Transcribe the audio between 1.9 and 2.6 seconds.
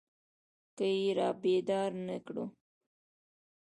نه کړو.